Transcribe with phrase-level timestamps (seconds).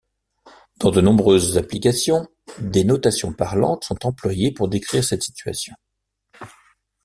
[0.77, 2.27] Dans de nombreuses applications,
[2.59, 5.75] des notations parlantes sont employées pour décrire cette situation.